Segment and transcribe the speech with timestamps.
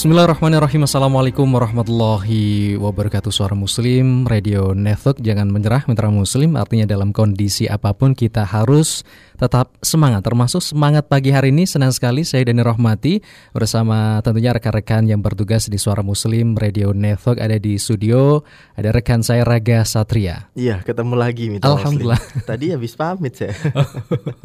[0.00, 0.88] Bismillahirrahmanirrahim.
[0.88, 5.20] Assalamualaikum warahmatullahi wabarakatuh Suara Muslim Radio Network.
[5.20, 6.56] Jangan menyerah mitra muslim.
[6.56, 9.04] Artinya dalam kondisi apa pun kita harus
[9.36, 10.24] tetap semangat.
[10.24, 13.20] Termasuk semangat pagi hari ini Senang sekali saya Dani Rahmati
[13.52, 18.40] Bersama tentunya rekan-rekan yang bertugas di Suara Muslim Radio Network Ada di studio.
[18.80, 20.48] Ada rekan saya Raga Satria.
[20.56, 22.16] Iya ketemu lagi mitra Alhamdulillah.
[22.16, 22.48] Muslim.
[22.56, 23.52] Tadi habis pamit saya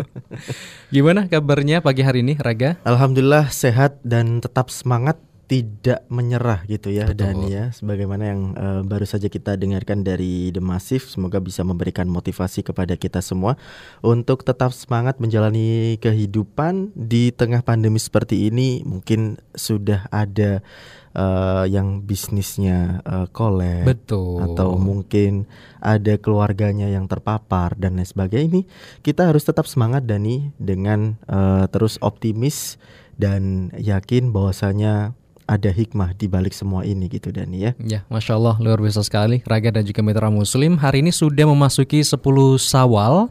[0.91, 2.75] Gimana kabarnya pagi hari ini Raga?
[2.83, 7.22] Alhamdulillah sehat dan tetap semangat tidak menyerah gitu ya Betul.
[7.22, 7.63] dan ya.
[7.70, 12.98] Sebagaimana yang uh, baru saja kita dengarkan dari The Massive semoga bisa memberikan motivasi kepada
[12.98, 13.53] kita semua
[14.02, 18.81] untuk tetap semangat menjalani kehidupan di tengah pandemi seperti ini.
[18.81, 20.66] Mungkin sudah ada
[21.14, 24.41] uh, yang bisnisnya uh, kolab Betul.
[24.52, 25.45] atau mungkin
[25.78, 28.45] ada keluarganya yang terpapar dan lain sebagainya.
[28.45, 28.62] Ini
[29.06, 32.81] kita harus tetap semangat Dani dengan uh, terus optimis
[33.16, 37.71] dan yakin bahwasanya ada hikmah di balik semua ini gitu Dani ya.
[37.77, 42.01] Ya, Masya Allah luar biasa sekali Raga dan juga Mitra Muslim Hari ini sudah memasuki
[42.01, 42.17] 10
[42.57, 43.29] Sawal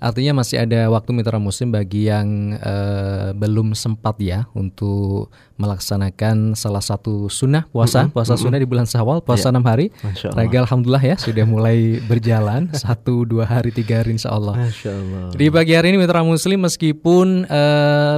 [0.00, 5.28] Artinya masih ada waktu Mitra Muslim bagi yang eh, belum sempat ya Untuk
[5.60, 8.42] melaksanakan salah satu sunnah puasa Mm-mm, Puasa mm-mm.
[8.46, 9.58] sunnah di bulan Sawal Puasa Ya.
[9.58, 10.38] 6 hari Masya Allah.
[10.40, 15.34] Raga Alhamdulillah ya sudah mulai berjalan Satu, dua hari, tiga hari insya Allah Masya Allah.
[15.34, 18.16] di pagi hari ini Mitra Muslim meskipun eh,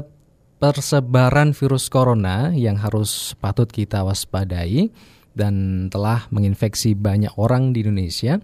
[0.63, 4.95] persebaran virus corona yang harus patut kita waspadai
[5.35, 8.39] dan telah menginfeksi banyak orang di Indonesia,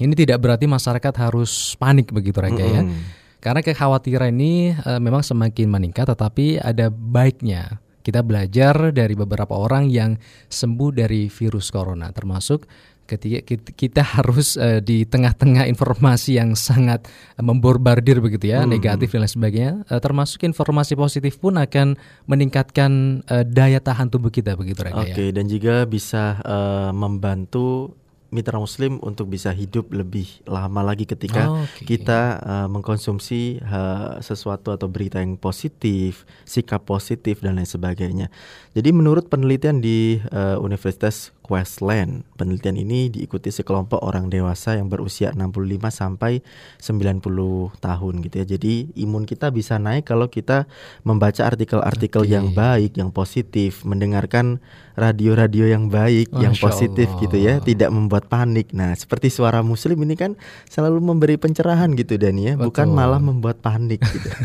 [0.00, 2.80] ini tidak berarti masyarakat harus panik begitu Raga ya.
[2.80, 3.20] Mm-mm.
[3.44, 9.92] Karena kekhawatiran ini eh, memang semakin meningkat tetapi ada baiknya kita belajar dari beberapa orang
[9.92, 10.16] yang
[10.48, 12.64] sembuh dari virus corona termasuk
[13.10, 18.70] ketika kit- kita harus eh, di tengah-tengah informasi yang sangat eh, memborbardir begitu ya Hmm.
[18.70, 21.98] negatif dan lain sebagainya eh, termasuk informasi positif pun akan
[22.30, 25.34] meningkatkan eh, daya tahan tubuh kita begitu Raga Oke ya.
[25.34, 27.98] dan juga bisa eh, membantu
[28.30, 31.82] mitra muslim untuk bisa hidup lebih lama lagi ketika Oke.
[31.82, 38.30] kita uh, mengkonsumsi uh, sesuatu atau berita yang positif, sikap positif dan lain sebagainya.
[38.70, 45.34] Jadi menurut penelitian di uh, Universitas Queensland, penelitian ini diikuti sekelompok orang dewasa yang berusia
[45.34, 46.46] 65 sampai
[46.78, 48.46] 90 tahun gitu ya.
[48.54, 50.70] Jadi imun kita bisa naik kalau kita
[51.02, 52.30] membaca artikel-artikel Oke.
[52.30, 54.62] yang baik, yang positif, mendengarkan
[55.00, 57.64] radio-radio yang baik, yang Masya positif gitu ya, Allah.
[57.64, 58.70] tidak membuat panik.
[58.76, 60.36] Nah, seperti suara muslim ini kan
[60.68, 62.98] selalu memberi pencerahan gitu Dani ya, bukan Betul.
[63.00, 64.28] malah membuat panik gitu.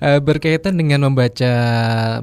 [0.00, 1.52] Eh, berkaitan dengan membaca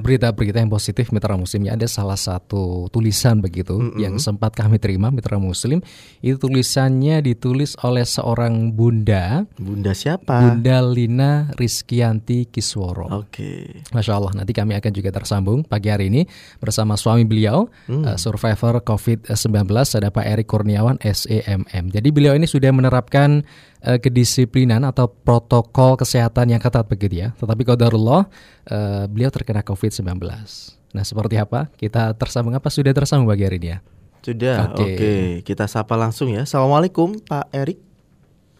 [0.02, 4.00] berita-berita yang positif Mitra Muslim ya ada salah satu tulisan begitu Mm-mm.
[4.00, 5.84] yang sempat kami terima Mitra Muslim
[6.24, 10.40] itu tulisannya ditulis oleh seorang bunda Bunda siapa?
[10.40, 13.84] Bunda Lina Rizkianti Kisworo Oke.
[13.92, 16.24] Masya Allah nanti kami akan juga tersambung pagi hari ini
[16.56, 18.04] bersama suami beliau Hmm.
[18.06, 19.66] eh, survivor COVID-19
[19.98, 21.90] ada Pak Erik Kurniawan SEMM.
[21.90, 23.42] Jadi beliau ini sudah menerapkan
[23.82, 27.28] eh, kedisiplinan atau protokol kesehatan yang ketat begitu ya.
[27.34, 28.30] Tetapi qadarullah
[28.70, 30.77] eh, beliau terkena COVID-19.
[30.92, 31.68] Nah seperti apa?
[31.74, 32.68] Kita tersambung apa?
[32.68, 33.78] Sudah tersambung pagi hari ini ya?
[34.24, 34.72] Sudah.
[34.74, 34.82] Oke.
[34.94, 35.12] Oke,
[35.44, 36.42] kita sapa langsung ya.
[36.44, 37.78] Assalamualaikum Pak Erik.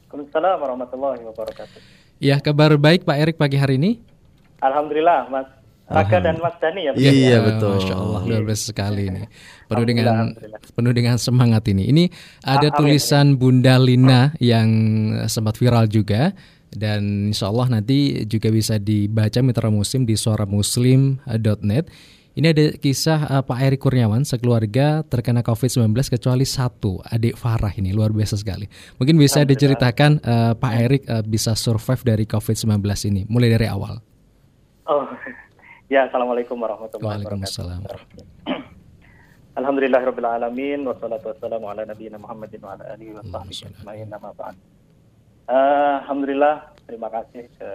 [0.09, 1.81] Waalaikumsalam warahmatullahi wabarakatuh.
[2.19, 4.01] Ya kabar baik Pak Erik pagi hari ini?
[4.59, 5.49] Alhamdulillah Mas
[5.89, 6.93] Raka dan Mas Dani ya.
[6.93, 7.81] Iya, Ya, betul.
[7.81, 9.25] Masya Allah luar biasa sekali ini.
[9.65, 10.37] Penuh dengan
[10.77, 11.89] penuh dengan semangat ini.
[11.89, 12.05] Ini
[12.45, 14.69] ada Ah, amin, tulisan Bunda Lina yang
[15.33, 16.37] sempat viral juga
[16.69, 21.85] dan insya Allah nanti juga bisa dibaca mitra muslim di suaramuslim.net.
[22.39, 27.91] Ini ada kisah eh, Pak Erik Kurniawan sekeluarga terkena COVID-19 kecuali satu adik Farah ini
[27.91, 28.71] luar biasa sekali.
[29.03, 32.79] Mungkin bisa diceritakan eh, Pak Erik eh, bisa survive dari COVID-19
[33.11, 33.99] ini mulai dari awal.
[34.87, 35.03] Oh,
[35.91, 37.59] ya Assalamualaikum warahmatullahi wabarakatuh.
[37.59, 37.81] Waalaikumsalam.
[39.59, 44.55] Alhamdulillahirabbil alamin wassalatu wassalamu ala nabiyina Muhammadin wa ala alihi wa sahbihi ajmain amma ba'd.
[46.07, 47.69] Alhamdulillah terima kasih ke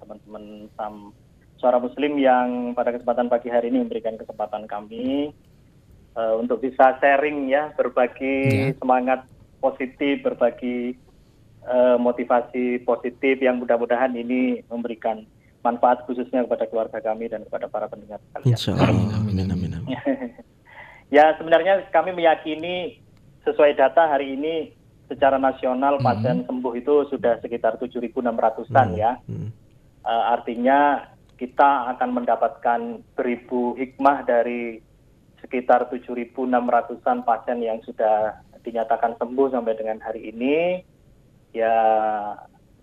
[0.00, 1.12] teman-teman Sam
[1.56, 5.32] Suara Muslim yang pada kesempatan pagi hari ini memberikan kesempatan kami
[6.12, 8.76] eh, untuk bisa sharing ya, berbagi Ya.
[8.76, 9.24] semangat
[9.58, 10.96] positif, berbagi
[11.64, 15.24] eh, motivasi positif yang mudah-mudahan ini memberikan
[15.60, 18.54] manfaat khususnya kepada keluarga kami dan kepada para pendengar sekalian.
[18.54, 19.18] Insya Allah.
[19.18, 19.98] Amin, amin, Amin,
[21.16, 23.02] ya sebenarnya kami meyakini
[23.42, 24.70] sesuai data hari ini
[25.06, 26.04] secara nasional Mhm.
[26.04, 29.18] pasien sembuh itu sudah sekitar 7.600-an ya.
[29.26, 29.50] Hmm.
[30.02, 31.02] Eh, artinya
[31.36, 32.80] kita akan mendapatkan
[33.12, 34.80] beribu hikmah dari
[35.44, 40.80] sekitar 7.600-an pasien yang sudah dinyatakan sembuh sampai dengan hari ini.
[41.52, 41.76] Ya,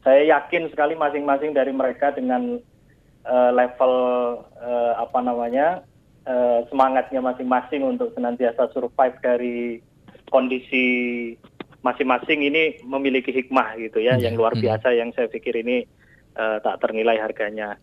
[0.05, 2.61] saya yakin sekali masing-masing dari mereka dengan
[3.25, 3.93] eh, level
[4.61, 5.81] eh, apa namanya
[6.27, 9.79] uh, semangatnya masing-masing untuk senantiasa survive dari
[10.31, 10.85] kondisi
[11.83, 14.63] masing-masing ini memiliki hikmah gitu ya, yang luar hmm.
[14.63, 15.83] biasa yang saya pikir ini
[16.39, 17.75] uh, tak ternilai harganya.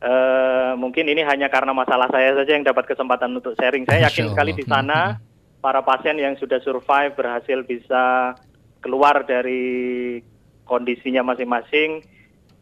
[0.00, 3.84] Uh, mungkin ini hanya karena masalah saya saja yang dapat kesempatan untuk sharing.
[3.84, 5.20] Saya yakin sekali di sana
[5.60, 8.32] para pasien yang sudah survive berhasil bisa
[8.80, 10.16] keluar dari
[10.64, 12.00] kondisinya masing-masing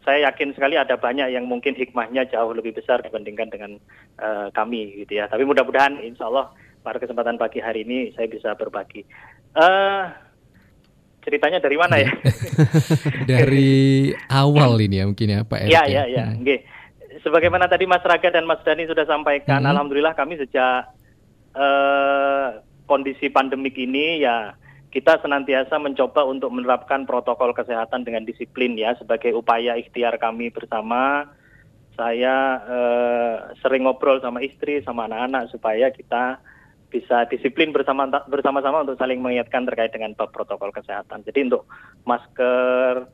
[0.08, 3.76] saya yakin sekali ada banyak yang mungkin hikmahnya jauh lebih besar dibandingkan dengan
[4.16, 5.28] uh, kami gitu ya.
[5.28, 6.48] Tapi mudah-mudahan insya Allah
[6.80, 9.04] pada kesempatan pagi hari ini saya bisa berbagi.
[9.52, 10.08] Uh,
[11.20, 12.08] ceritanya dari mana ya?
[13.36, 15.72] dari awal ini ya mungkin ya Pak Erik.
[15.76, 16.24] Ya, ya, ya.
[16.32, 16.40] Hmm.
[16.40, 16.64] Okay.
[17.22, 19.70] Sebagaimana tadi Mas Raga dan Mas Dani sudah sampaikan, hmm.
[19.70, 20.90] alhamdulillah kami sejak
[21.56, 24.56] uh, kondisi pandemik ini ya
[24.88, 31.28] kita senantiasa mencoba untuk menerapkan protokol kesehatan dengan disiplin ya sebagai upaya ikhtiar kami bersama.
[31.98, 36.38] Saya eh, sering ngobrol sama istri, sama anak-anak supaya kita
[36.88, 41.26] bisa disiplin bersama bersama-sama untuk saling mengingatkan terkait dengan protokol kesehatan.
[41.26, 41.66] Jadi untuk
[42.06, 43.10] masker,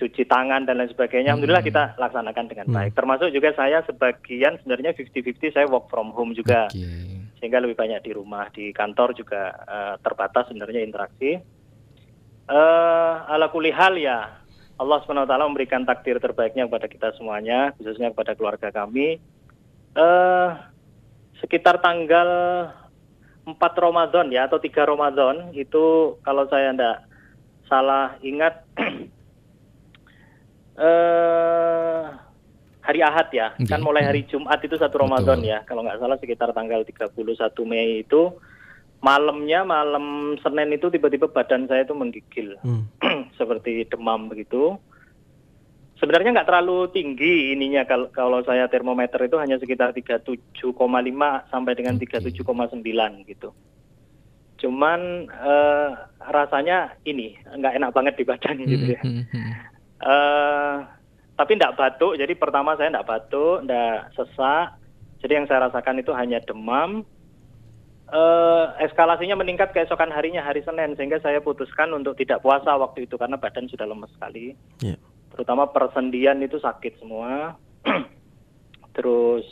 [0.00, 1.44] cuci tangan dan lain sebagainya, hmm.
[1.44, 2.76] alhamdulillah kita laksanakan dengan hmm.
[2.80, 2.92] baik.
[2.96, 6.72] Termasuk juga saya sebagian sebenarnya 50-50 saya work from home juga.
[6.72, 11.40] Okay sehingga lebih banyak di rumah di kantor juga uh, terbatas sebenarnya interaksi
[12.52, 14.44] uh, ala kulihal ya
[14.76, 19.16] Allah swt memberikan takdir terbaiknya kepada kita semuanya khususnya kepada keluarga kami
[19.96, 20.68] uh,
[21.40, 22.28] sekitar tanggal
[23.48, 27.08] 4 Ramadan ya atau 3 Ramadan itu kalau saya tidak
[27.72, 28.68] salah ingat
[30.80, 32.16] uh,
[32.80, 33.54] hari Ahad ya.
[33.54, 33.68] Okay.
[33.68, 35.62] Kan mulai hari Jumat itu satu Ramadan ya.
[35.68, 37.14] Kalau nggak salah sekitar tanggal 31
[37.68, 38.34] Mei itu
[39.00, 42.56] malamnya malam Senin itu tiba-tiba badan saya itu menggigil.
[42.64, 42.88] Hmm.
[43.38, 44.80] Seperti demam begitu.
[46.00, 50.72] Sebenarnya nggak terlalu tinggi ininya kalau kalau saya termometer itu hanya sekitar 37,5
[51.52, 52.24] sampai dengan okay.
[52.24, 53.52] 37,9 gitu.
[54.60, 55.92] Cuman uh,
[56.24, 59.00] rasanya ini nggak enak banget di badan gitu ya.
[60.00, 60.88] Uh,
[61.36, 62.16] tapi tidak batuk.
[62.20, 64.76] Jadi pertama saya tidak batuk, tidak sesak.
[65.24, 67.04] Jadi yang saya rasakan itu hanya demam.
[68.10, 73.14] Uh, eskalasinya meningkat keesokan harinya hari Senin sehingga saya putuskan untuk tidak puasa waktu itu
[73.14, 74.52] karena badan sudah lemes sekali.
[74.82, 74.98] Yeah.
[75.30, 77.54] Terutama persendian itu sakit semua.
[78.96, 79.46] Terus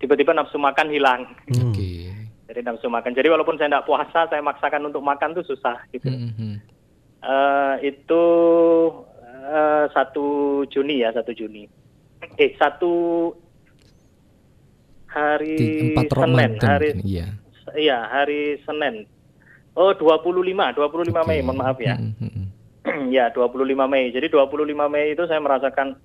[0.00, 1.36] tiba-tiba nafsu makan hilang.
[1.52, 1.70] Hmm.
[1.70, 2.10] Okay.
[2.48, 3.12] Jadi nafsu makan.
[3.14, 6.08] Jadi walaupun saya tidak puasa, saya maksakan untuk makan tuh susah gitu.
[6.08, 6.54] Mm -hmm.
[7.22, 8.24] uh, itu
[9.11, 9.11] Eh,
[9.90, 10.26] satu
[10.70, 11.66] Juni ya satu Juni.
[12.38, 12.92] Eh satu
[15.10, 17.26] hari Senin hari iya.
[17.74, 19.06] Iya hari Senin.
[19.74, 21.24] Oh 25 25 okay.
[21.26, 21.96] Mei mohon maaf ya.
[21.98, 22.46] Mm -hmm.
[23.16, 24.12] ya 25 Mei.
[24.14, 25.98] Jadi 25 Mei itu saya merasakan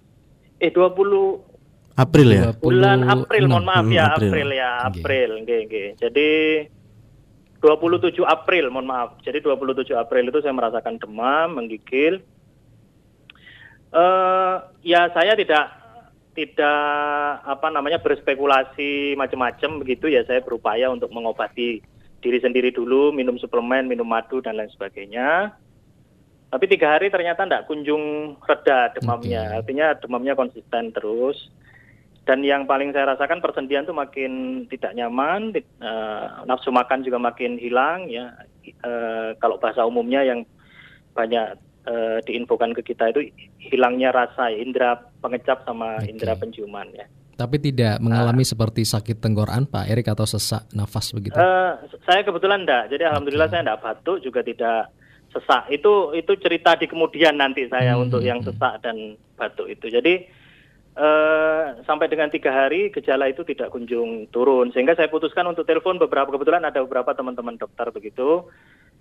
[0.57, 1.57] eh 20
[1.97, 2.53] April ya?
[2.61, 5.29] bulan April mohon maaf ya April, April ya April.
[5.41, 5.61] Okay.
[5.65, 5.87] Okay.
[5.97, 6.29] jadi
[7.57, 9.17] 27 April mohon maaf.
[9.25, 12.36] Jadi 27 April itu saya merasakan demam menggigil Uh,
[14.83, 15.77] ya saya tidak
[16.37, 16.85] tidak
[17.41, 20.13] apa namanya berspekulasi macam-macam begitu.
[20.13, 21.81] Ya saya berupaya untuk mengobati
[22.21, 25.57] diri sendiri dulu minum suplemen minum madu dan lain sebagainya.
[26.47, 29.51] Tapi tiga hari ternyata tidak kunjung reda demamnya.
[29.51, 29.57] Okay.
[29.59, 31.51] artinya demamnya konsisten terus.
[32.27, 37.55] Dan yang paling saya rasakan persendian tuh makin tidak nyaman uh, nafsu makan juga makin
[37.55, 38.35] hilang ya.
[38.83, 40.43] Uh, kalau bahasa umumnya yang
[41.15, 41.55] banyak
[41.87, 43.31] uh, diinfokan ke kita itu
[43.71, 46.11] hilangnya rasa indera pengecap sama okay.
[46.11, 47.07] indera penciuman ya.
[47.37, 51.37] Tapi tidak mengalami uh, seperti sakit tenggorokan Pak Erik atau sesak nafas begitu?
[51.37, 52.89] Uh, saya kebetulan enggak.
[52.89, 54.89] Jadi alhamdulillah saya enggak batuk juga tidak
[55.29, 55.69] sesak.
[55.69, 58.03] Itu itu cerita di kemudian nanti saya hmm.
[58.09, 59.85] untuk yang sesak dan batuk itu.
[59.85, 60.25] Jadi
[60.97, 66.01] uh, sampai dengan tiga hari gejala itu tidak kunjung turun sehingga saya putuskan untuk telepon
[66.01, 68.49] beberapa kebetulan ada beberapa teman-teman dokter begitu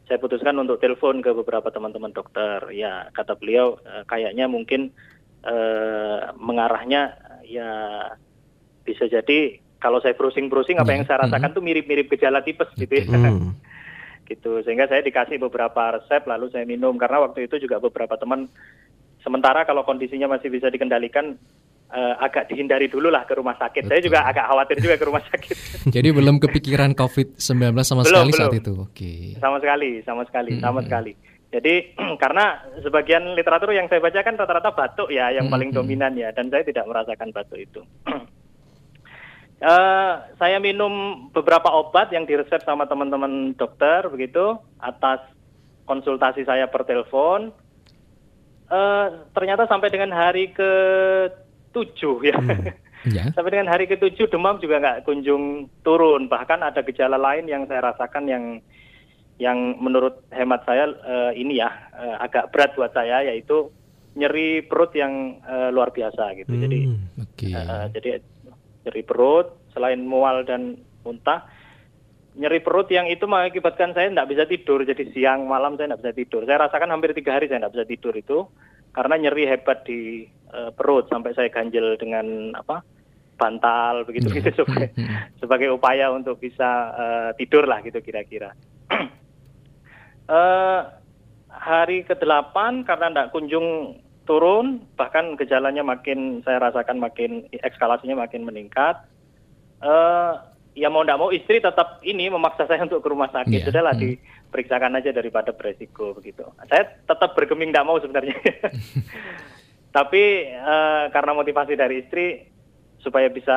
[0.07, 2.63] saya putuskan untuk telepon ke beberapa teman-teman dokter.
[2.71, 4.95] Ya, kata beliau uh, kayaknya mungkin
[5.43, 7.71] uh, mengarahnya ya
[8.87, 13.05] bisa jadi kalau saya browsing-browsing apa yang saya rasakan tuh mirip-mirip gejala tipes gitu ya.
[13.07, 13.55] Hmm.
[14.31, 14.63] gitu.
[14.63, 18.47] Sehingga saya dikasih beberapa resep lalu saya minum karena waktu itu juga beberapa teman
[19.27, 21.35] sementara kalau kondisinya masih bisa dikendalikan
[21.93, 23.87] uh, agak dihindari dulu lah ke rumah sakit.
[23.87, 23.90] Betul.
[23.93, 25.57] Saya juga agak khawatir juga ke rumah sakit.
[25.95, 27.38] Jadi belum kepikiran COVID-19
[27.83, 28.40] sama belum, sekali belum.
[28.40, 28.73] saat itu.
[28.75, 28.90] Oke.
[28.93, 29.23] Okay.
[29.38, 30.62] Sama sekali, sama sekali, hmm.
[30.62, 31.12] sama sekali.
[31.55, 31.75] Jadi
[32.23, 32.45] karena
[32.83, 35.55] sebagian literatur yang saya baca kan rata-rata batuk ya yang hmm.
[35.55, 37.81] paling dominan ya dan saya tidak merasakan batuk itu.
[39.62, 45.23] uh, saya minum beberapa obat yang diresep sama teman-teman dokter begitu atas
[45.87, 47.55] konsultasi saya per telepon.
[48.66, 50.66] Uh, ternyata sampai dengan hari ke
[51.76, 52.37] tujuh ya.
[52.40, 52.73] Hmm.
[53.12, 53.25] Ya.
[53.37, 56.33] Sampai dengan hari ketujuh demam juga nggak kunjung turun.
[56.33, 58.45] Bahkan ada gejala lain yang saya rasakan yang
[59.37, 63.68] yang menurut hemat saya uh, ini ya uh, agak berat buat saya yaitu
[64.16, 66.56] nyeri perut yang uh, luar biasa gitu.
[66.56, 66.78] Hmm, jadi
[67.21, 67.52] okay.
[67.52, 68.25] uh, jadi
[68.88, 71.45] nyeri perut selain mual dan muntah
[72.37, 74.80] nyeri perut yang itu mengakibatkan saya tidak bisa tidur.
[74.85, 76.42] Jadi siang malam saya tidak bisa tidur.
[76.49, 78.38] Saya rasakan hampir tiga hari saya tidak bisa tidur itu
[78.97, 80.25] karena nyeri hebat di
[80.57, 82.81] uh, perut sampai saya ganjel dengan apa
[83.37, 84.88] bantal begitu gitu supaya
[85.37, 88.57] sebagai upaya untuk bisa uh, tidur lah gitu kira-kira.
[90.33, 90.81] uh,
[91.53, 92.57] hari ke-8
[92.88, 98.99] karena tidak kunjung turun, bahkan gejalanya makin saya rasakan makin ekskalasinya makin meningkat.
[99.79, 100.41] Uh,
[100.76, 103.64] ya mau tidak mau istri tetap ini memaksa saya untuk ke rumah sakit.
[103.64, 103.66] Yeah.
[103.66, 104.02] Sudahlah hmm.
[104.04, 106.45] diperiksakan aja daripada beresiko begitu.
[106.68, 108.37] Saya tetap bergeming tidak mau sebenarnya.
[109.97, 112.45] Tapi uh, karena motivasi dari istri
[113.00, 113.56] supaya bisa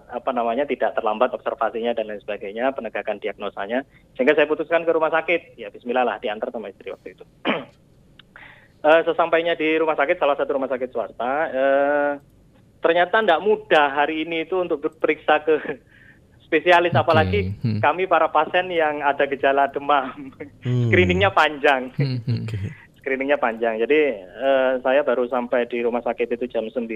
[0.00, 3.84] apa namanya tidak terlambat observasinya dan lain sebagainya, penegakan diagnosanya,
[4.16, 5.60] sehingga saya putuskan ke rumah sakit.
[5.60, 7.24] Ya Bismillah lah diantar sama istri waktu itu.
[7.44, 12.12] uh, sesampainya di rumah sakit, salah satu rumah sakit swasta, uh,
[12.80, 15.84] ternyata tidak mudah hari ini itu untuk berperiksa ke
[16.54, 17.02] spesialis, okay.
[17.02, 17.82] apalagi hmm.
[17.82, 20.30] kami para pasien yang ada gejala demam,
[20.62, 20.94] hmm.
[20.94, 21.90] screeningnya panjang.
[21.98, 22.46] Hmm.
[22.46, 23.76] Okay screeningnya panjang.
[23.76, 26.88] Jadi uh, saya baru sampai di rumah sakit itu jam 9.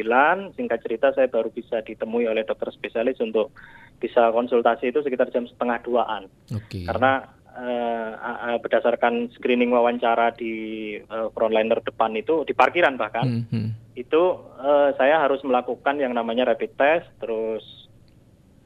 [0.57, 3.53] Singkat cerita saya baru bisa ditemui oleh dokter spesialis untuk
[4.00, 6.33] bisa konsultasi itu sekitar jam setengah duaan.
[6.49, 6.88] Okay.
[6.88, 13.69] Karena uh, berdasarkan screening wawancara di uh, frontliner depan itu di parkiran bahkan mm -hmm.
[14.00, 14.23] itu
[14.65, 17.88] uh, saya harus melakukan yang namanya rapid test, terus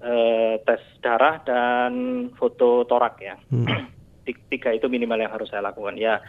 [0.03, 1.93] uh, tes darah dan
[2.37, 3.37] foto torak ya.
[4.23, 4.39] Mm.
[4.55, 5.99] Tiga itu minimal yang harus saya lakukan.
[5.99, 6.23] Ya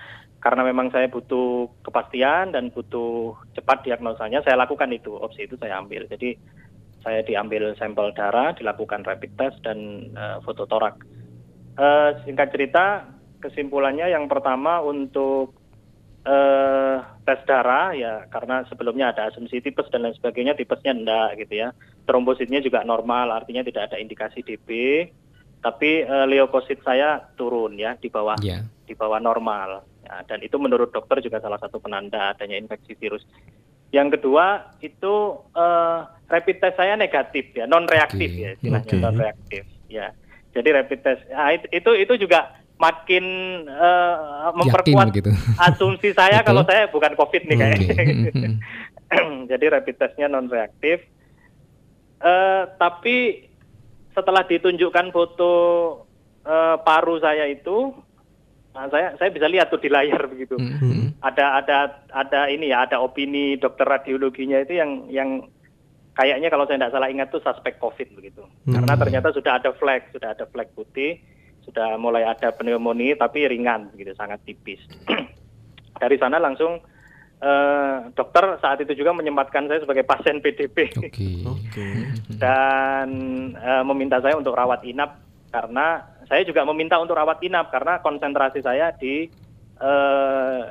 [0.43, 5.79] karena memang saya butuh kepastian dan butuh cepat diagnosanya, saya lakukan itu, opsi itu saya
[5.79, 6.03] ambil.
[6.11, 6.35] Jadi
[6.99, 10.99] saya diambil sampel darah, dilakukan rapid test dan uh, foto torak.
[11.79, 13.07] Uh, singkat cerita,
[13.39, 15.55] kesimpulannya yang pertama untuk
[16.27, 21.53] uh, tes darah ya karena sebelumnya ada asumsi tipes dan lain sebagainya, tipesnya enggak gitu
[21.67, 21.69] ya.
[22.03, 24.69] Trombositnya juga normal, artinya tidak ada indikasi DB.
[25.63, 28.67] Tapi uh, leukosit saya turun ya di bawah yeah.
[28.83, 33.23] di bawah normal Ya, dan itu menurut dokter juga salah satu penanda adanya infeksi virus.
[33.95, 38.43] Yang kedua itu uh, rapid test saya negatif ya, non reaktif okay.
[38.43, 38.99] ya istilahnya okay.
[38.99, 40.07] non reaktif ya.
[40.53, 42.51] Jadi rapid test nah, itu itu juga
[42.81, 43.25] makin
[43.69, 45.31] uh, memperkuat gitu.
[45.69, 47.87] asumsi saya kalau saya bukan COVID nih kayaknya.
[47.93, 48.51] Okay.
[49.51, 51.05] Jadi rapid testnya non reaktif.
[52.23, 53.47] Uh, tapi
[54.15, 55.51] setelah ditunjukkan foto
[56.47, 57.91] uh, paru saya itu
[58.73, 60.57] Nah, saya saya bisa lihat tuh di layar begitu.
[60.57, 61.21] Mm-hmm.
[61.21, 61.77] Ada ada
[62.09, 65.29] ada ini ya, ada opini dokter radiologinya itu yang yang
[66.17, 68.41] kayaknya kalau saya tidak salah ingat tuh suspek COVID begitu.
[68.43, 68.73] Mm-hmm.
[68.73, 71.21] Karena ternyata sudah ada flag, sudah ada flag putih,
[71.63, 74.79] sudah mulai ada pneumonia tapi ringan begitu, sangat tipis.
[76.01, 76.83] Dari sana langsung
[77.39, 80.91] uh, dokter saat itu juga menyempatkan saya sebagai pasien PDP.
[80.95, 81.43] Okay.
[81.47, 81.93] okay.
[82.43, 83.09] Dan
[83.55, 88.65] uh, meminta saya untuk rawat inap karena saya juga meminta untuk rawat inap karena konsentrasi
[88.65, 89.29] saya di
[89.77, 90.61] eh,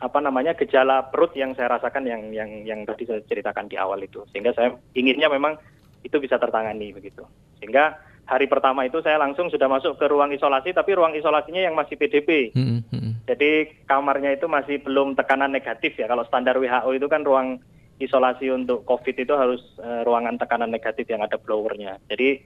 [0.00, 4.00] apa namanya gejala perut yang saya rasakan yang yang yang tadi saya ceritakan di awal
[4.00, 5.60] itu sehingga saya inginnya memang
[6.04, 7.24] itu bisa tertangani begitu
[7.60, 11.74] sehingga hari pertama itu saya langsung sudah masuk ke ruang isolasi tapi ruang isolasinya yang
[11.74, 13.12] masih PDP hmm, hmm.
[13.26, 17.58] jadi kamarnya itu masih belum tekanan negatif ya kalau standar WHO itu kan ruang
[17.98, 22.38] isolasi untuk COVID itu harus uh, ruangan tekanan negatif yang ada blowernya jadi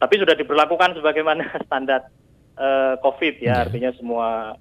[0.00, 2.08] tapi sudah diberlakukan sebagaimana standar
[2.56, 3.56] uh, COVID ya, yeah.
[3.68, 4.56] artinya semua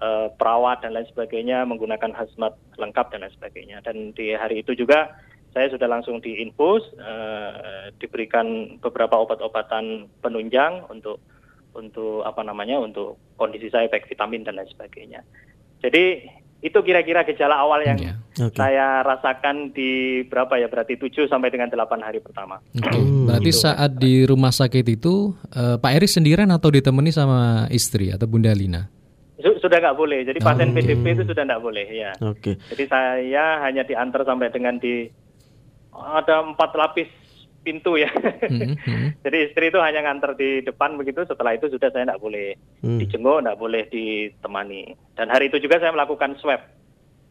[0.00, 3.76] uh, perawat dan lain sebagainya menggunakan hazmat lengkap dan lain sebagainya.
[3.84, 5.12] Dan di hari itu juga
[5.56, 11.18] saya sudah langsung diinfus, uh, diberikan beberapa obat-obatan penunjang untuk
[11.76, 15.22] untuk apa namanya untuk kondisi saya baik vitamin dan lain sebagainya.
[15.78, 16.26] Jadi
[16.58, 18.18] itu kira-kira gejala awal yang yeah.
[18.34, 18.58] okay.
[18.58, 22.58] saya rasakan di berapa ya berarti 7 sampai dengan 8 hari pertama.
[22.74, 22.98] Okay.
[22.98, 23.62] Berarti gitu.
[23.62, 28.50] saat di rumah sakit itu uh, Pak Eri sendirian atau ditemani sama istri atau Bunda
[28.50, 28.90] Lina?
[29.38, 30.26] Sudah nggak boleh.
[30.26, 30.82] Jadi pasien okay.
[30.82, 32.10] PDP itu sudah nggak boleh ya.
[32.26, 32.58] Oke.
[32.58, 32.74] Okay.
[32.74, 35.06] Jadi saya hanya diantar sampai dengan di
[36.02, 37.10] ada empat lapis
[37.68, 38.08] pintu ya.
[38.48, 39.08] Hmm, hmm.
[39.24, 41.28] Jadi istri itu hanya nganter di depan begitu.
[41.28, 42.98] Setelah itu sudah saya tidak boleh hmm.
[43.02, 44.96] dijenguk, tidak boleh ditemani.
[45.18, 46.64] Dan hari itu juga saya melakukan swab.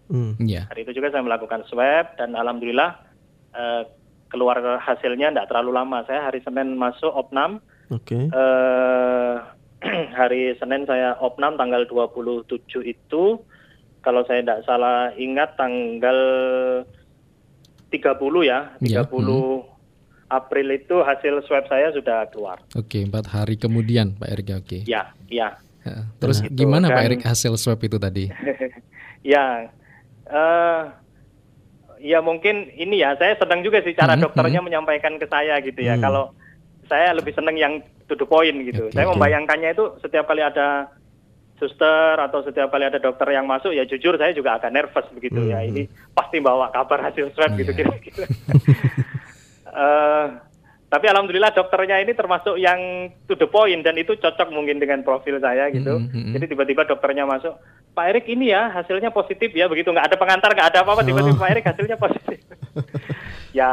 [0.08, 0.38] Hmm.
[0.40, 0.70] Yeah.
[0.72, 2.96] Hari itu juga saya melakukan swab dan alhamdulillah
[3.58, 3.84] eh,
[4.30, 6.06] keluar hasilnya tidak terlalu lama.
[6.06, 7.60] Saya hari Senin masuk opnam.
[7.90, 8.16] Oke.
[8.16, 8.24] Okay.
[8.30, 9.36] Eh,
[10.20, 13.42] hari Senin saya opnam tanggal 27 itu.
[14.06, 16.20] Kalau saya tidak salah ingat tanggal
[17.90, 19.06] 30 ya, 30 yeah.
[19.08, 19.78] hmm
[20.28, 22.60] April itu hasil swab saya sudah keluar.
[22.76, 24.48] Oke, empat hari kemudian Pak Erik.
[24.60, 24.80] Oke.
[24.84, 25.56] Ya, ya.
[26.20, 28.28] Terus nah, gimana Pak Erik hasil swab itu tadi?
[29.24, 29.72] ya,
[30.28, 30.82] uh,
[32.04, 34.68] ya mungkin ini ya saya sedang juga sih cara hmm, dokternya hmm.
[34.68, 35.96] menyampaikan ke saya gitu ya.
[35.96, 36.04] Hmm.
[36.04, 36.24] Kalau
[36.92, 37.80] saya lebih senang yang
[38.12, 38.92] to the point gitu.
[38.92, 40.92] Okay, saya membayangkannya itu setiap kali ada
[41.58, 45.42] suster atau setiap kali ada dokter yang masuk ya jujur saya juga agak nervous begitu
[45.50, 45.62] ya.
[45.62, 45.66] hmm.
[45.66, 45.84] ya ini
[46.14, 47.78] pasti bawa kabar hasil swab gitu iya.
[47.82, 48.26] kira-kira.
[49.74, 50.26] uh,
[50.94, 55.42] tapi alhamdulillah dokternya ini termasuk yang to the point dan itu cocok mungkin dengan profil
[55.44, 56.00] saya gitu.
[56.00, 56.32] Mm -hmm.
[56.38, 57.60] Jadi tiba-tiba dokternya masuk,
[57.92, 61.36] Pak Erik ini ya hasilnya positif ya begitu nggak ada pengantar nggak ada apa-apa tiba-tiba
[61.36, 61.42] oh.
[61.44, 62.40] Pak Erik hasilnya positif.
[63.58, 63.70] ya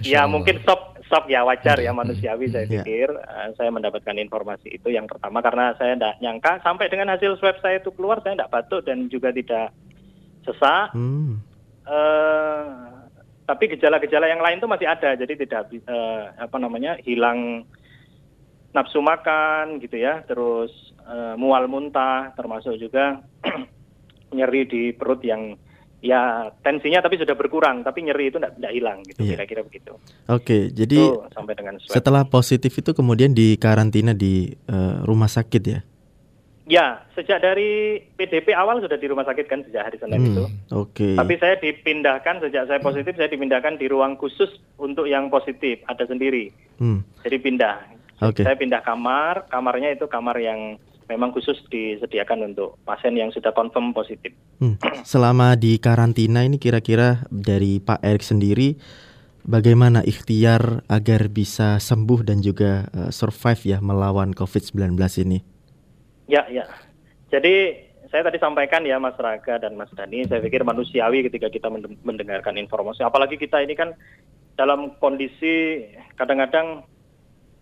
[0.00, 2.80] ya mungkin shock shock ya wajar ya manusiawi saya iya.
[2.80, 7.36] pikir uh, saya mendapatkan informasi itu yang pertama karena saya tidak nyangka sampai dengan hasil
[7.36, 9.76] swab saya itu keluar saya tidak batuk dan juga tidak
[10.48, 11.36] sesak hmm.
[11.84, 12.64] uh,
[13.44, 17.68] tapi gejala-gejala yang lain itu masih ada jadi tidak uh, apa namanya hilang
[18.72, 20.72] nafsu makan gitu ya terus
[21.04, 23.20] uh, mual muntah termasuk juga
[24.36, 25.60] nyeri di perut yang
[26.02, 29.92] ya tensinya tapi sudah berkurang tapi nyeri itu tidak hilang gitu kira kira-kira begitu.
[30.26, 31.94] Oke, jadi itu, sampai dengan swab.
[31.94, 35.80] setelah positif itu kemudian di karantina di uh, rumah sakit ya?
[36.62, 40.44] Ya, sejak dari PDP awal sudah di rumah sakit kan sejak hari Senin hmm, itu.
[40.70, 40.94] Oke.
[40.94, 41.14] Okay.
[41.18, 44.46] Tapi saya dipindahkan sejak saya positif saya dipindahkan di ruang khusus
[44.78, 46.54] untuk yang positif ada sendiri.
[46.78, 47.02] Hmm.
[47.26, 47.76] Jadi pindah.
[48.22, 48.46] Okay.
[48.46, 50.78] Saya pindah kamar, kamarnya itu kamar yang
[51.12, 54.32] memang khusus disediakan untuk pasien yang sudah confirm positif.
[54.58, 54.80] Hmm.
[55.04, 58.80] Selama di karantina ini kira-kira dari Pak Erik sendiri
[59.44, 64.96] bagaimana ikhtiar agar bisa sembuh dan juga uh, survive ya melawan COVID-19
[65.28, 65.38] ini?
[66.30, 66.64] Ya, ya.
[67.28, 71.72] Jadi saya tadi sampaikan ya Mas Raga dan Mas Dani, saya pikir manusiawi ketika kita
[72.04, 73.00] mendengarkan informasi.
[73.00, 73.96] Apalagi kita ini kan
[74.56, 75.88] dalam kondisi
[76.20, 76.84] kadang-kadang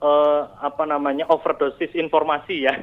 [0.00, 2.74] uh, apa namanya overdosis informasi ya.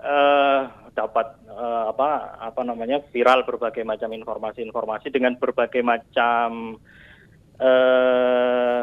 [0.00, 0.60] uh,
[0.98, 6.74] dapat uh, apa apa namanya viral berbagai macam informasi-informasi dengan berbagai macam
[7.62, 8.82] uh,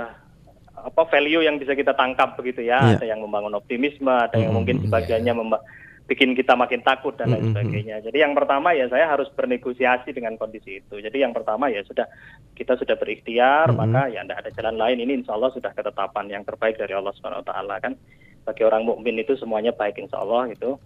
[0.86, 2.78] apa value yang bisa kita tangkap begitu ya.
[2.78, 2.98] Yeah.
[3.02, 5.60] Ada yang membangun optimisme, ada yang mungkin sebagiannya yeah
[6.06, 7.98] bikin kita makin takut dan lain sebagainya.
[8.06, 11.02] Jadi yang pertama ya saya harus bernegosiasi dengan kondisi itu.
[11.02, 12.06] Jadi yang pertama ya sudah
[12.54, 13.82] kita sudah berikhtiar, mm-hmm.
[13.82, 14.98] maka ya tidak ada jalan lain.
[15.02, 17.94] Ini insya Allah sudah ketetapan yang terbaik dari Allah Subhanahu Wa Taala kan.
[18.46, 20.78] Bagi orang mukmin itu semuanya baik insya Allah gitu.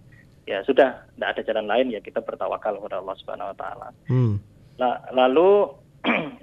[0.48, 3.88] Ya sudah, tidak ada jalan lain ya kita bertawakal kepada Allah Subhanahu Wa Taala.
[4.08, 4.34] Mm.
[5.12, 5.68] lalu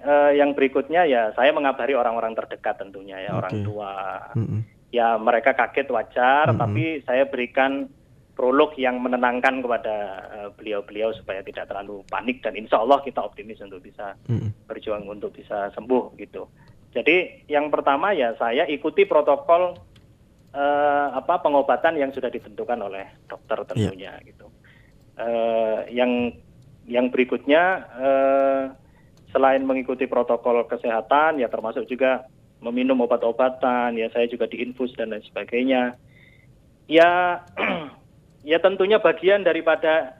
[0.05, 3.39] uh, yang berikutnya ya saya mengabari orang-orang terdekat tentunya ya okay.
[3.41, 3.93] orang tua.
[4.37, 4.61] Mm-hmm.
[4.93, 6.61] Ya mereka kaget wajar, mm-hmm.
[6.61, 7.89] tapi saya berikan
[8.37, 9.95] prolog yang menenangkan kepada
[10.29, 14.69] eh, beliau-beliau uh, supaya tidak terlalu panik dan insya Allah kita optimis untuk bisa mm.
[14.69, 16.45] berjuang untuk bisa sembuh gitu.
[16.93, 19.73] Jadi yang pertama ya saya ikuti protokol
[20.53, 24.27] uh, apa pengobatan yang sudah ditentukan oleh dokter tentunya yeah.
[24.29, 24.45] gitu.
[25.17, 26.29] Uh, yang
[26.85, 28.63] yang berikutnya uh,
[29.33, 32.29] selain mengikuti protokol kesehatan ya termasuk juga
[32.61, 35.97] meminum obat-obatan ya saya juga diinfus dan lain sebagainya.
[36.85, 37.41] Ya
[38.47, 40.15] ya tentunya bagian daripada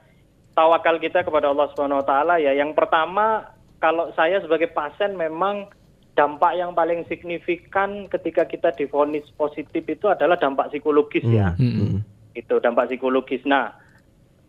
[0.52, 2.52] tawakal kita kepada Allah Subhanahu wa taala ya.
[2.52, 3.48] Yang pertama
[3.80, 5.72] kalau saya sebagai pasien memang
[6.12, 11.56] dampak yang paling signifikan ketika kita difonis positif itu adalah dampak psikologis ya.
[11.56, 11.72] Hmm.
[11.72, 12.00] hmm, hmm.
[12.36, 13.40] Itu dampak psikologis.
[13.48, 13.72] Nah,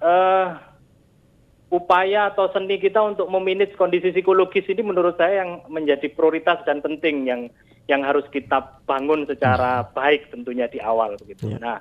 [0.03, 0.59] uh,
[1.69, 6.81] upaya atau seni kita untuk memanage kondisi psikologis ini menurut saya yang menjadi prioritas dan
[6.81, 7.41] penting yang
[7.85, 9.93] yang harus kita bangun secara hmm.
[9.93, 11.53] baik tentunya di awal begitu.
[11.53, 11.61] Yeah.
[11.61, 11.77] Nah,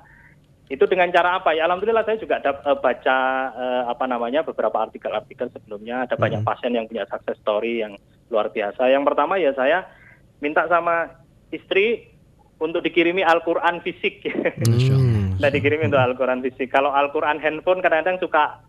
[0.69, 3.17] itu dengan cara apa ya alhamdulillah saya juga ada uh, baca
[3.57, 6.21] uh, apa namanya beberapa artikel-artikel sebelumnya ada hmm.
[6.21, 7.97] banyak pasien yang punya success story yang
[8.29, 9.89] luar biasa yang pertama ya saya
[10.37, 11.09] minta sama
[11.49, 12.13] istri
[12.61, 14.21] untuk dikirimi Al-Quran fisik
[14.69, 15.41] hmm.
[15.41, 18.61] nah dikirimi untuk Al-Quran fisik kalau Al-Quran handphone kadang-kadang suka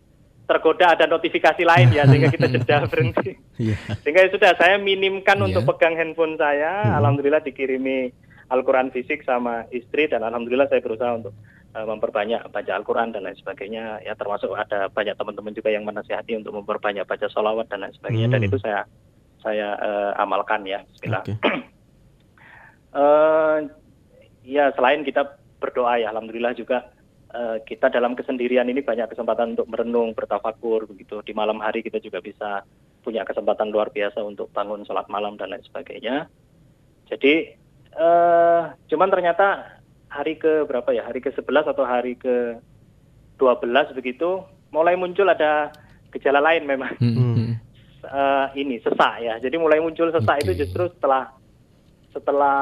[0.49, 3.77] tergoda ada notifikasi lain ya sehingga kita jeda berhenti yeah.
[4.01, 5.47] sehingga ya sudah saya minimkan yeah.
[5.53, 6.97] untuk pegang handphone saya hmm.
[6.97, 8.09] alhamdulillah dikirimi
[8.49, 11.37] Al-Quran fisik sama istri dan alhamdulillah saya berusaha untuk
[11.70, 14.02] memperbanyak baca Al-Quran dan lain sebagainya.
[14.02, 18.26] Ya termasuk ada banyak teman-teman juga yang menasihati untuk memperbanyak baca sholawat dan lain sebagainya.
[18.26, 18.35] Hmm.
[18.35, 18.80] Dan itu saya
[19.40, 20.83] saya uh, amalkan ya.
[20.90, 21.22] Bismillah.
[21.22, 21.37] Okay.
[22.98, 23.56] uh,
[24.42, 26.90] ya selain kita berdoa ya, alhamdulillah juga
[27.30, 31.22] uh, kita dalam kesendirian ini banyak kesempatan untuk merenung, bertafakur begitu.
[31.22, 32.66] Di malam hari kita juga bisa
[33.00, 36.26] punya kesempatan luar biasa untuk bangun sholat malam dan lain sebagainya.
[37.06, 37.54] Jadi
[37.94, 39.80] uh, cuman ternyata
[40.11, 42.59] hari ke berapa ya hari ke 11 atau hari ke
[43.38, 44.42] 12 begitu
[44.75, 45.70] mulai muncul ada
[46.11, 47.57] gejala lain memang hmm.
[48.05, 50.44] uh, ini sesak ya jadi mulai muncul sesak okay.
[50.51, 51.31] itu justru setelah
[52.11, 52.59] setelah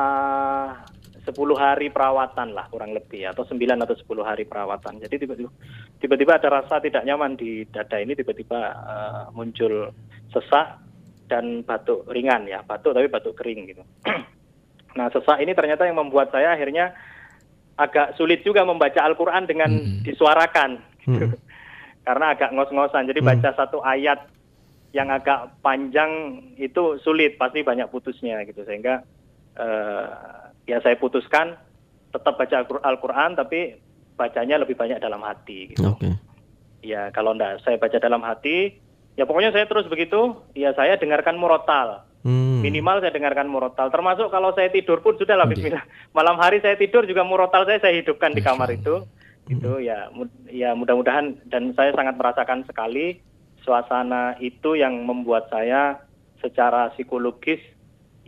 [1.28, 4.96] 10 hari perawatan lah kurang lebih atau 9 atau 10 hari perawatan.
[5.04, 5.52] Jadi tiba-tiba
[6.00, 9.92] tiba-tiba ada rasa tidak nyaman di dada ini tiba-tiba uh, muncul
[10.32, 10.80] sesak
[11.28, 13.84] dan batuk ringan ya, batuk tapi batuk kering gitu.
[14.96, 16.96] nah, sesak ini ternyata yang membuat saya akhirnya
[17.78, 20.02] agak sulit juga membaca Al-Qur'an dengan hmm.
[20.02, 21.26] disuarakan gitu.
[21.30, 21.38] Hmm.
[22.06, 23.06] Karena agak ngos-ngosan.
[23.06, 23.28] Jadi hmm.
[23.30, 24.26] baca satu ayat
[24.90, 29.04] yang agak panjang itu sulit, pasti banyak putusnya gitu sehingga
[29.60, 31.54] uh, ya saya putuskan
[32.08, 33.76] tetap baca Al-Quran tapi
[34.16, 35.76] bacanya lebih banyak dalam hati.
[35.76, 35.84] Gitu.
[35.84, 36.16] Okay.
[36.82, 38.80] Ya kalau enggak saya baca dalam hati,
[39.14, 40.40] ya pokoknya saya terus begitu.
[40.56, 42.07] Ya saya dengarkan murotal.
[42.26, 42.60] Hmm.
[42.60, 43.94] Minimal saya dengarkan murotal.
[43.94, 45.70] Termasuk kalau saya tidur pun sudah lah okay.
[46.18, 49.06] Malam hari saya tidur juga murotal saya saya hidupkan di kamar itu.
[49.46, 49.52] Hmm.
[49.54, 50.10] Itu ya
[50.50, 53.22] ya mudah-mudahan dan saya sangat merasakan sekali
[53.62, 56.00] suasana itu yang membuat saya
[56.42, 57.60] secara psikologis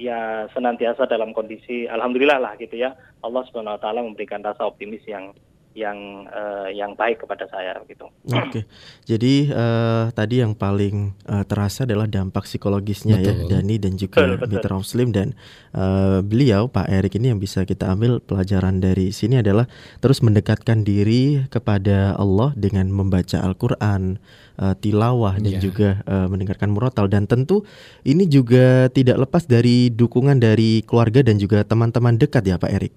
[0.00, 5.04] ya senantiasa dalam kondisi alhamdulillah lah gitu ya Allah Subhanahu wa taala memberikan rasa optimis
[5.04, 5.36] yang
[5.70, 8.10] yang uh, yang baik kepada saya gitu.
[8.26, 8.50] Oke.
[8.50, 8.62] Okay.
[9.06, 13.46] Jadi uh, tadi yang paling uh, terasa adalah dampak psikologisnya ya, betul.
[13.46, 14.18] ya Dani dan juga
[14.50, 15.38] Mitra Muslim dan
[15.78, 19.70] uh, beliau Pak Erik ini yang bisa kita ambil pelajaran dari sini adalah
[20.02, 24.18] terus mendekatkan diri kepada Allah dengan membaca Al-Qur'an,
[24.58, 25.62] uh, tilawah dan yeah.
[25.62, 27.62] juga uh, mendengarkan murotal dan tentu
[28.02, 32.94] ini juga tidak lepas dari dukungan dari keluarga dan juga teman-teman dekat ya Pak Erik.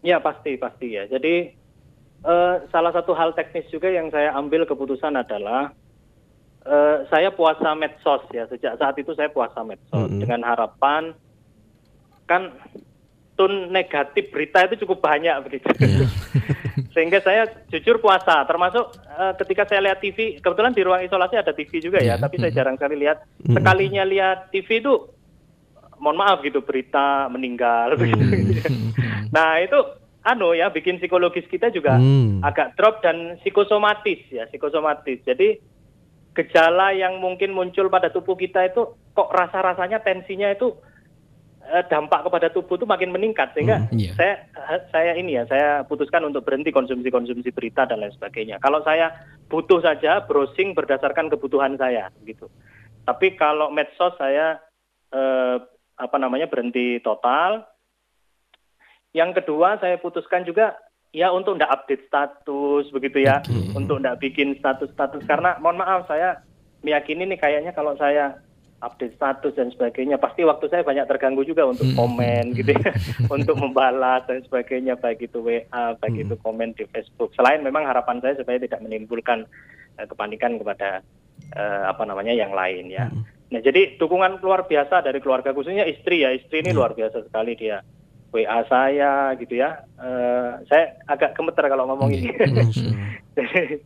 [0.00, 1.04] Ya pasti pasti ya.
[1.10, 1.65] Jadi
[2.72, 5.70] salah satu hal teknis juga yang saya ambil keputusan adalah
[6.66, 10.20] uh, saya puasa medsos ya sejak saat itu saya puasa medsos mm -hmm.
[10.20, 11.14] dengan harapan
[12.26, 12.50] kan
[13.38, 16.08] tun negatif berita itu cukup banyak begitu yeah.
[16.96, 21.52] sehingga saya jujur puasa termasuk uh, ketika saya lihat TV kebetulan di ruang isolasi ada
[21.52, 22.16] TV juga yeah.
[22.16, 22.22] ya iya.
[22.22, 23.54] tapi saya jarang sekali lihat mm -hmm.
[23.54, 24.92] sekalinya lihat TV itu
[26.00, 29.28] mohon maaf gitu berita meninggal mm -hmm.
[29.36, 29.78] nah itu
[30.26, 32.42] anu ya bikin psikologis kita juga hmm.
[32.42, 35.22] agak drop dan psikosomatis ya psikosomatis.
[35.22, 35.62] Jadi
[36.34, 40.74] gejala yang mungkin muncul pada tubuh kita itu kok rasa-rasanya tensinya itu
[41.64, 44.14] eh, dampak kepada tubuh itu makin meningkat sehingga hmm, yeah.
[44.18, 44.34] saya
[44.90, 48.58] saya ini ya saya putuskan untuk berhenti konsumsi-konsumsi berita dan lain sebagainya.
[48.58, 49.14] Kalau saya
[49.46, 52.50] butuh saja browsing berdasarkan kebutuhan saya gitu.
[53.06, 54.58] Tapi kalau medsos saya
[55.14, 55.56] eh,
[55.96, 57.64] apa namanya berhenti total
[59.16, 60.76] yang kedua saya putuskan juga
[61.16, 63.72] ya untuk tidak update status begitu ya, okay.
[63.72, 66.44] untuk tidak bikin status-status karena mohon maaf saya
[66.84, 68.36] meyakini nih kayaknya kalau saya
[68.84, 71.96] update status dan sebagainya pasti waktu saya banyak terganggu juga untuk hmm.
[71.96, 72.92] komen gitu ya
[73.40, 76.24] untuk membalas dan sebagainya baik itu WA baik hmm.
[76.28, 79.48] itu komen di Facebook selain memang harapan saya supaya tidak menimbulkan
[79.96, 81.00] uh, kepanikan kepada
[81.56, 83.24] uh, apa namanya yang lain ya hmm.
[83.48, 87.56] nah jadi dukungan luar biasa dari keluarga khususnya istri ya istri ini luar biasa sekali
[87.56, 87.80] dia
[88.36, 89.80] WA saya gitu ya.
[89.96, 92.28] Uh, saya agak gemeter kalau ngomong ini.
[93.36, 93.80] Jadi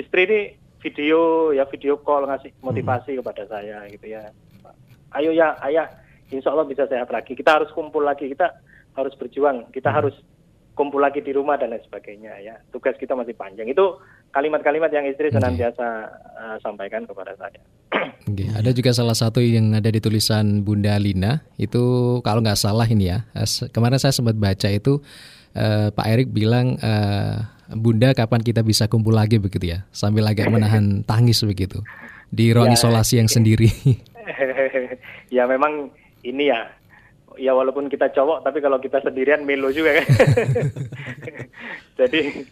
[0.00, 0.40] istri ini
[0.80, 3.18] video ya video call ngasih motivasi hmm.
[3.20, 4.32] kepada saya gitu ya.
[5.12, 5.90] Ayo ya ayah,
[6.32, 7.36] insya Allah bisa sehat lagi.
[7.36, 8.30] Kita harus kumpul lagi.
[8.32, 8.56] Kita
[8.96, 9.68] harus berjuang.
[9.68, 9.98] Kita hmm.
[10.00, 10.16] harus
[10.72, 12.56] kumpul lagi di rumah dan lain sebagainya ya.
[12.72, 13.68] Tugas kita masih panjang.
[13.68, 15.86] Itu kalimat-kalimat yang istri senantiasa
[16.38, 17.60] uh, sampaikan kepada saya.
[18.30, 18.46] Okay.
[18.46, 21.82] Ada juga salah satu yang ada di tulisan Bunda Lina itu
[22.22, 23.26] kalau nggak salah ini ya.
[23.74, 25.02] Kemarin saya sempat baca itu
[25.58, 27.42] uh, Pak Erik bilang uh,
[27.74, 31.82] Bunda kapan kita bisa kumpul lagi begitu ya sambil agak menahan tangis begitu
[32.30, 33.70] di ruang ya, isolasi yang sendiri.
[35.36, 35.90] ya memang
[36.22, 36.70] ini ya
[37.38, 40.06] ya walaupun kita cowok tapi kalau kita sendirian melo juga kan.
[41.98, 42.46] Jadi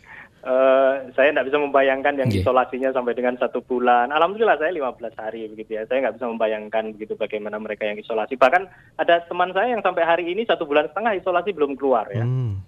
[0.48, 2.40] uh, saya tidak bisa membayangkan yang yeah.
[2.40, 4.08] isolasinya sampai dengan satu bulan.
[4.08, 5.84] Alhamdulillah saya 15 hari begitu ya.
[5.84, 8.40] Saya nggak bisa membayangkan begitu bagaimana mereka yang isolasi.
[8.40, 8.62] Bahkan
[8.96, 12.24] ada teman saya yang sampai hari ini satu bulan setengah isolasi belum keluar ya.
[12.24, 12.64] Hmm.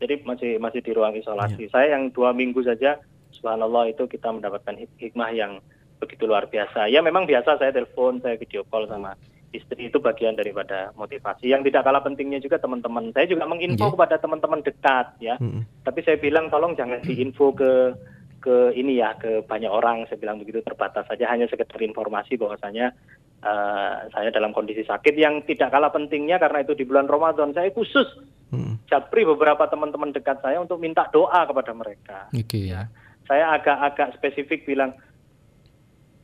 [0.00, 1.68] Jadi masih masih di ruang isolasi.
[1.68, 1.72] Yeah.
[1.76, 2.96] Saya yang dua minggu saja,
[3.36, 5.60] subhanallah itu kita mendapatkan hikmah yang
[6.00, 6.88] begitu luar biasa.
[6.88, 9.12] Ya memang biasa saya telepon, saya video call sama
[9.52, 11.48] istri itu bagian daripada motivasi.
[11.48, 13.12] Yang tidak kalah pentingnya juga teman-teman.
[13.16, 13.94] Saya juga menginfo yeah.
[13.96, 15.34] kepada teman-teman dekat ya.
[15.40, 15.62] Mm -hmm.
[15.88, 17.96] Tapi saya bilang tolong jangan diinfo ke
[18.38, 20.04] ke ini ya ke banyak orang.
[20.06, 22.92] Saya bilang begitu terbatas saja hanya sekedar informasi bahwasanya
[23.42, 27.72] uh, saya dalam kondisi sakit yang tidak kalah pentingnya karena itu di bulan Ramadan saya
[27.72, 28.06] khusus
[28.52, 28.86] mm.
[28.86, 32.18] japri beberapa teman-teman dekat saya untuk minta doa kepada mereka.
[32.30, 32.86] Okay, ya.
[33.24, 34.96] Saya agak-agak spesifik bilang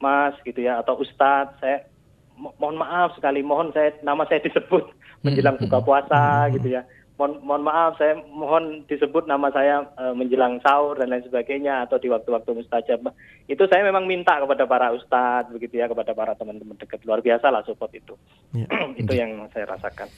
[0.01, 1.89] Mas gitu ya atau Ustadz saya
[2.37, 4.85] mohon maaf sekali mohon saya nama saya disebut
[5.25, 5.87] menjelang buka hmm.
[5.87, 6.51] puasa hmm.
[6.59, 6.83] gitu ya
[7.15, 11.95] mohon mohon maaf saya mohon disebut nama saya uh, menjelang sahur dan lain sebagainya atau
[12.03, 13.07] di waktu-waktu mustajab
[13.47, 17.55] itu saya memang minta kepada para ustadz begitu ya kepada para teman-teman dekat luar biasa
[17.55, 18.19] lah support itu
[18.51, 18.67] ya.
[19.01, 20.11] itu yang saya rasakan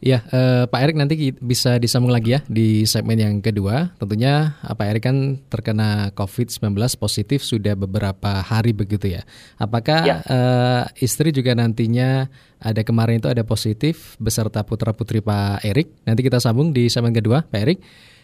[0.00, 3.92] Ya, eh, Pak Erik nanti bisa disambung lagi ya di segmen yang kedua.
[4.00, 9.28] Tentunya eh, Pak Erik kan terkena COVID-19 positif sudah beberapa hari begitu ya.
[9.60, 10.16] Apakah ya.
[10.24, 15.92] Eh, istri juga nantinya ada kemarin itu ada positif beserta putra putri Pak Erik?
[16.08, 17.80] Nanti kita sambung di segmen kedua, Pak Erik.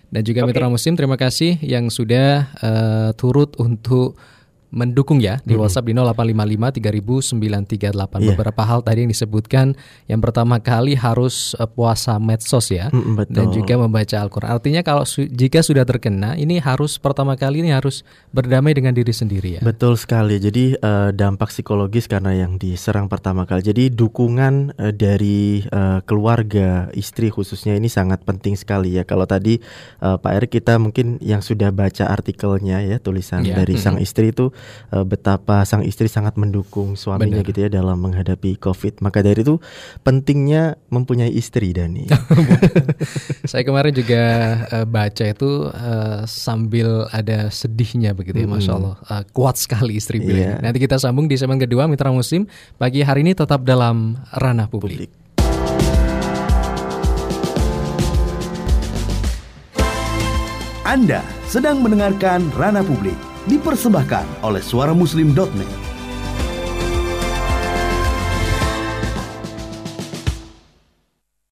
[0.09, 0.55] Dan juga okay.
[0.55, 4.17] Mitra Muslim, terima kasih yang sudah eh, turut untuk
[4.77, 8.21] mendukung ya di WhatsApp di 0855 3938.
[8.21, 8.37] Yeah.
[8.37, 9.73] Beberapa hal tadi yang disebutkan
[10.05, 13.33] yang pertama kali harus uh, puasa medsos ya mm, betul.
[13.33, 14.61] dan juga membaca Al-Qur'an.
[14.61, 18.05] Artinya kalau su jika sudah terkena ini harus pertama kali ini harus
[18.37, 19.61] berdamai dengan diri sendiri ya.
[19.65, 20.37] Betul sekali.
[20.37, 23.65] Jadi uh, dampak psikologis karena yang diserang pertama kali.
[23.65, 29.09] Jadi dukungan uh, dari uh, keluarga, istri khususnya ini sangat penting sekali ya.
[29.09, 29.57] Kalau tadi
[30.05, 33.57] uh, Pak Erik kita mungkin yang sudah baca artikelnya ya tulisan yeah.
[33.57, 33.97] dari mm -hmm.
[33.97, 34.53] sang istri itu
[34.92, 37.48] uh, betapa sang istri sangat mendukung suaminya Benar.
[37.48, 39.02] gitu ya dalam menghadapi COVID.
[39.02, 39.59] Maka dari itu
[40.02, 42.07] pentingnya mempunyai istri Dani.
[43.50, 44.22] Saya kemarin juga
[44.72, 48.96] uh, baca itu uh, sambil ada sedihnya begitu ya, masya Allah.
[49.07, 50.57] Uh, kuat sekali istri beliau.
[50.57, 50.62] Yeah.
[50.62, 52.48] Nanti kita sambung di segmen kedua Mitra Muslim.
[52.76, 55.09] Pagi hari ini tetap dalam ranah publik.
[55.09, 55.26] publik.
[60.87, 61.18] Anda
[61.50, 65.86] sedang mendengarkan Ranah Publik dipersembahkan oleh suaramuslim.net.